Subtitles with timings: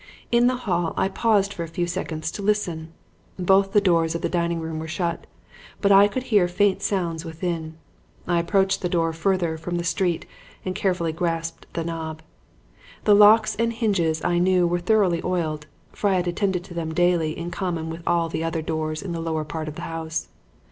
[0.31, 2.91] In the hall I paused for a few seconds to listen.
[3.37, 5.27] Both the doors of the dining room were shut,
[5.79, 7.77] but I could hear faint sounds within.
[8.27, 10.25] I approached the door further from the street
[10.65, 12.23] and carefully grasped the knob.
[13.03, 16.95] The locks and hinges I knew were thoroughly oiled, for I had attended to them
[16.95, 20.29] daily in common with all the other doors in the lower part of the house.